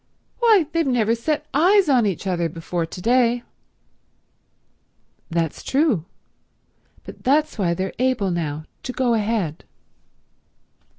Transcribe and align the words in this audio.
Why 0.39 0.65
they've 0.71 0.87
never 0.87 1.13
set 1.13 1.45
eyes 1.53 1.87
on 1.87 2.07
each 2.07 2.25
other 2.25 2.49
before 2.49 2.87
to 2.87 3.01
day." 3.03 3.43
"That's 5.29 5.61
true. 5.63 6.05
But 7.03 7.23
that's 7.23 7.59
why 7.59 7.75
they're 7.75 7.93
able 7.99 8.31
now 8.31 8.65
to 8.81 8.93
go 8.93 9.13
ahead." 9.13 9.63